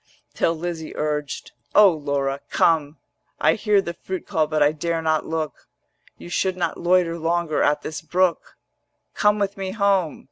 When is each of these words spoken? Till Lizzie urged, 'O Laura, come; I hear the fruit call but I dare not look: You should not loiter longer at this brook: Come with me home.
Till 0.33 0.55
Lizzie 0.57 0.97
urged, 0.97 1.51
'O 1.75 1.91
Laura, 1.91 2.41
come; 2.49 2.97
I 3.39 3.53
hear 3.53 3.83
the 3.83 3.93
fruit 3.93 4.25
call 4.25 4.47
but 4.47 4.63
I 4.63 4.71
dare 4.71 4.99
not 4.99 5.27
look: 5.27 5.67
You 6.17 6.27
should 6.27 6.57
not 6.57 6.79
loiter 6.79 7.19
longer 7.19 7.61
at 7.61 7.83
this 7.83 8.01
brook: 8.01 8.57
Come 9.13 9.37
with 9.37 9.57
me 9.57 9.73
home. 9.73 10.19